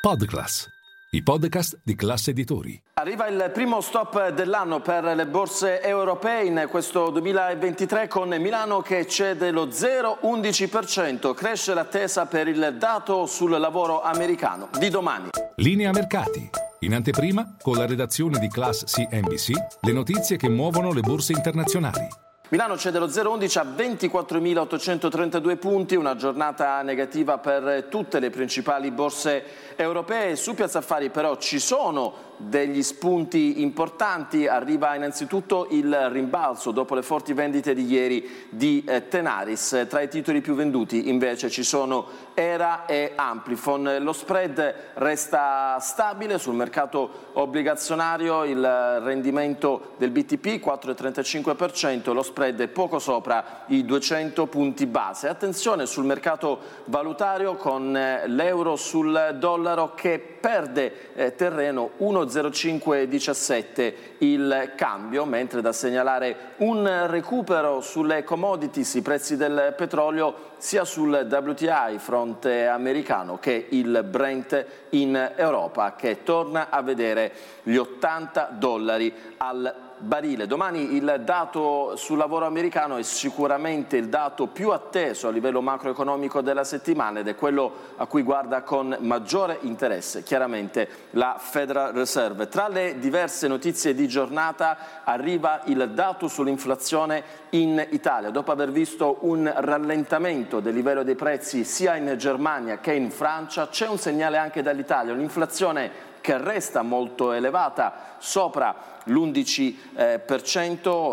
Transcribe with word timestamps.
Podclass, 0.00 0.66
i 1.10 1.22
podcast 1.22 1.80
di 1.84 1.94
classe 1.94 2.30
editori. 2.30 2.82
Arriva 2.94 3.26
il 3.26 3.50
primo 3.52 3.82
stop 3.82 4.30
dell'anno 4.30 4.80
per 4.80 5.04
le 5.04 5.26
borse 5.26 5.82
europee 5.82 6.46
in 6.46 6.68
questo 6.70 7.10
2023 7.10 8.08
con 8.08 8.30
Milano 8.30 8.80
che 8.80 9.06
cede 9.06 9.50
lo 9.50 9.66
0,11%. 9.66 11.34
Cresce 11.34 11.74
l'attesa 11.74 12.24
per 12.24 12.48
il 12.48 12.76
dato 12.78 13.26
sul 13.26 13.50
lavoro 13.50 14.00
americano 14.00 14.70
di 14.78 14.88
domani. 14.88 15.28
Linea 15.56 15.90
mercati. 15.90 16.48
In 16.78 16.94
anteprima, 16.94 17.56
con 17.60 17.76
la 17.76 17.84
redazione 17.84 18.38
di 18.38 18.48
Class 18.48 18.84
CNBC, 18.84 19.50
le 19.82 19.92
notizie 19.92 20.38
che 20.38 20.48
muovono 20.48 20.94
le 20.94 21.02
borse 21.02 21.32
internazionali. 21.32 22.08
Milano 22.50 22.76
cede 22.76 22.98
lo 22.98 23.06
0,11 23.06 23.58
a 23.58 23.62
24.832 23.62 25.56
punti, 25.56 25.94
una 25.94 26.16
giornata 26.16 26.82
negativa 26.82 27.38
per 27.38 27.84
tutte 27.88 28.18
le 28.18 28.30
principali 28.30 28.90
borse 28.90 29.44
europee. 29.76 30.34
Su 30.34 30.54
Piazza 30.54 30.78
Affari 30.78 31.10
però 31.10 31.36
ci 31.36 31.60
sono 31.60 32.29
degli 32.40 32.82
spunti 32.82 33.62
importanti, 33.62 34.46
arriva 34.46 34.94
innanzitutto 34.94 35.68
il 35.70 36.10
rimbalzo 36.10 36.70
dopo 36.70 36.94
le 36.94 37.02
forti 37.02 37.32
vendite 37.32 37.74
di 37.74 37.86
ieri 37.86 38.46
di 38.50 38.84
eh, 38.86 39.08
Tenaris. 39.08 39.86
Tra 39.88 40.00
i 40.00 40.08
titoli 40.08 40.40
più 40.40 40.54
venduti 40.54 41.08
invece 41.08 41.50
ci 41.50 41.62
sono 41.62 42.06
Era 42.34 42.84
e 42.86 43.12
Amplifon. 43.14 43.98
Lo 44.00 44.12
spread 44.12 44.74
resta 44.94 45.78
stabile 45.80 46.38
sul 46.38 46.54
mercato 46.54 47.28
obbligazionario, 47.34 48.44
il 48.44 49.00
rendimento 49.02 49.92
del 49.96 50.10
BTP 50.10 50.64
4,35%, 50.64 52.12
lo 52.12 52.22
spread 52.22 52.38
spread 52.40 52.68
poco 52.68 52.98
sopra 52.98 53.64
i 53.66 53.84
200 53.84 54.46
punti 54.46 54.86
base. 54.86 55.28
Attenzione 55.28 55.86
sul 55.86 56.04
mercato 56.04 56.58
valutario 56.86 57.54
con 57.56 57.96
eh, 57.96 58.26
l'euro 58.26 58.76
sul 58.76 59.36
dollaro 59.38 59.94
che 59.94 60.18
perde 60.40 61.12
eh, 61.14 61.34
terreno 61.34 61.90
1,0517 62.30 63.94
il 64.18 64.72
cambio, 64.76 65.24
mentre 65.24 65.60
da 65.60 65.72
segnalare 65.72 66.54
un 66.58 67.06
recupero 67.08 67.80
sulle 67.80 68.22
commodities, 68.24 68.94
i 68.94 69.02
prezzi 69.02 69.36
del 69.36 69.74
petrolio 69.76 70.48
sia 70.58 70.84
sul 70.84 71.26
WTI 71.28 71.98
fronte 71.98 72.66
americano 72.66 73.38
che 73.38 73.66
il 73.70 74.04
Brent 74.08 74.64
in 74.90 75.32
Europa 75.36 75.94
che 75.96 76.22
torna 76.22 76.68
a 76.70 76.82
vedere 76.82 77.32
gli 77.62 77.76
80 77.76 78.56
dollari 78.58 79.12
al 79.38 79.88
barile. 80.00 80.46
Domani 80.46 80.94
il 80.94 81.22
dato 81.24 81.94
sul 81.96 82.18
lavoro 82.18 82.46
americano 82.46 82.96
è 82.96 83.02
sicuramente 83.02 83.96
il 83.96 84.08
dato 84.08 84.46
più 84.46 84.70
atteso 84.70 85.28
a 85.28 85.30
livello 85.30 85.60
macroeconomico 85.60 86.40
della 86.40 86.64
settimana 86.64 87.20
ed 87.20 87.28
è 87.28 87.34
quello 87.34 87.72
a 87.96 88.06
cui 88.06 88.22
guarda 88.22 88.62
con 88.62 88.96
maggiore 89.00 89.58
interesse 89.62 90.22
chiaramente 90.22 90.88
la 91.10 91.36
Federal 91.38 91.92
Reserve. 91.92 92.48
Tra 92.48 92.68
le 92.68 92.98
diverse 92.98 93.46
notizie 93.48 93.94
di 93.94 94.08
giornata 94.08 95.02
arriva 95.04 95.60
il 95.64 95.90
dato 95.90 96.28
sull'inflazione 96.28 97.22
in 97.50 97.86
Italia. 97.90 98.30
Dopo 98.30 98.52
aver 98.52 98.70
visto 98.70 99.18
un 99.20 99.50
rallentamento 99.54 100.60
del 100.60 100.74
livello 100.74 101.02
dei 101.02 101.16
prezzi 101.16 101.64
sia 101.64 101.96
in 101.96 102.14
Germania 102.16 102.78
che 102.78 102.92
in 102.92 103.10
Francia, 103.10 103.68
c'è 103.68 103.88
un 103.88 103.98
segnale 103.98 104.38
anche 104.38 104.62
dall'Italia, 104.62 105.12
un'inflazione 105.12 106.08
che 106.20 106.38
resta 106.38 106.82
molto 106.82 107.32
elevata, 107.32 108.16
sopra 108.18 108.98
l'11%, 109.04 109.74
eh, 109.96 110.20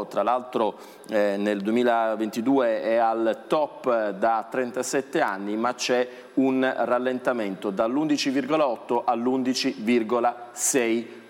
tra 0.08 0.24
l'altro 0.24 0.78
eh, 1.10 1.36
nel 1.38 1.62
2022 1.62 2.82
è 2.82 2.96
al 2.96 3.44
top 3.48 4.10
da 4.12 4.46
37 4.50 5.22
anni, 5.22 5.56
ma 5.56 5.74
c'è 5.74 6.10
un 6.36 6.74
rallentamento 6.78 7.70
dall'11,8 7.70 9.02
all'11,6%. 9.06 11.26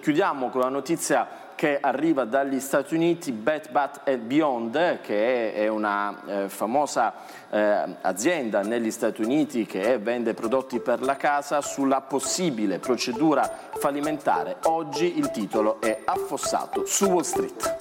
Chiudiamo 0.00 0.48
con 0.48 0.62
la 0.62 0.68
notizia 0.68 1.28
che 1.54 1.78
arriva 1.80 2.24
dagli 2.24 2.58
Stati 2.58 2.96
Uniti, 2.96 3.30
Bet 3.30 3.70
Bat 3.70 4.16
Beyond, 4.16 5.00
che 5.00 5.54
è 5.54 5.68
una 5.68 6.22
eh, 6.26 6.48
famosa 6.48 7.14
eh, 7.48 7.84
azienda 8.00 8.62
negli 8.62 8.90
Stati 8.90 9.22
Uniti 9.22 9.64
che 9.64 9.96
vende 9.98 10.34
prodotti 10.34 10.80
per 10.80 11.02
la 11.02 11.16
casa, 11.16 11.60
sulla 11.60 12.00
possibile 12.00 12.80
procedura 12.80 13.48
fallimentare. 13.78 14.56
Oggi 14.64 15.18
il 15.18 15.30
titolo 15.30 15.80
è 15.80 16.00
affossato 16.04 16.84
su 16.84 17.06
Wall 17.06 17.22
Street. 17.22 17.77